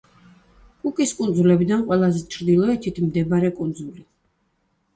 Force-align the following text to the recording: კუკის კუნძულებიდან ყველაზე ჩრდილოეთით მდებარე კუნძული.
კუკის 0.85 1.13
კუნძულებიდან 1.19 1.85
ყველაზე 1.91 2.23
ჩრდილოეთით 2.37 2.99
მდებარე 3.07 3.55
კუნძული. 3.61 4.05